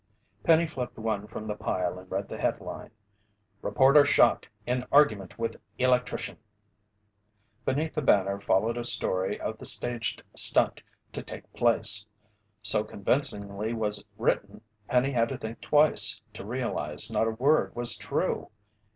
Penny 0.41 0.65
flipped 0.65 0.97
one 0.97 1.27
from 1.27 1.45
the 1.45 1.53
pile 1.53 1.99
and 1.99 2.09
read 2.09 2.27
the 2.27 2.39
headline: 2.39 2.89
"REPORTER 3.61 4.03
SHOT 4.03 4.47
IN 4.65 4.83
ARGUMENT 4.91 5.37
WITH 5.37 5.57
ELECTRICIAN!" 5.77 6.39
Beneath 7.65 7.93
the 7.93 8.01
banner 8.01 8.39
followed 8.39 8.77
a 8.79 8.83
story 8.83 9.39
of 9.39 9.59
the 9.59 9.65
staged 9.65 10.23
stunt 10.35 10.81
to 11.13 11.21
take 11.21 11.53
place. 11.53 12.07
So 12.63 12.83
convincingly 12.83 13.73
was 13.75 13.99
it 13.99 14.07
written, 14.17 14.61
Penny 14.89 15.11
had 15.11 15.29
to 15.29 15.37
think 15.37 15.61
twice 15.61 16.19
to 16.33 16.43
realize 16.45 17.11
not 17.11 17.27
a 17.27 17.29
word 17.29 17.75
was 17.75 17.95
true. 17.95 18.49